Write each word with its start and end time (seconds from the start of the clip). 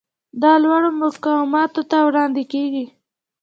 دا 0.41 0.53
لوړو 0.63 0.89
مقاماتو 1.01 1.81
ته 1.89 1.97
وړاندې 2.07 2.43
کیږي. 2.51 2.85